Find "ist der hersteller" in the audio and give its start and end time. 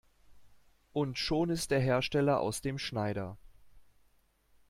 1.51-2.39